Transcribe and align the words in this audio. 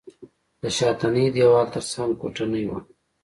د 0.61 0.63
شاتني 0.77 1.25
دېوال 1.35 1.67
تر 1.75 1.83
څنګ 1.93 2.11
کوټنۍ 2.21 2.63
وه. 2.67 2.79